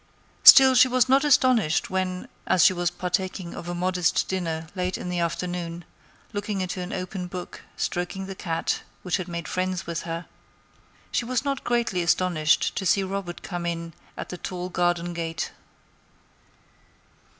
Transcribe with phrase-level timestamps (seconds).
[0.43, 4.97] Still she was not astonished when, as she was partaking of a modest dinner late
[4.97, 5.85] in the afternoon,
[6.33, 11.45] looking into an open book, stroking the cat, which had made friends with her—she was
[11.45, 15.51] not greatly astonished to see Robert come in at the tall garden gate.